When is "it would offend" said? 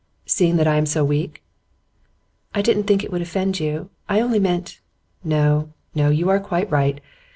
3.03-3.59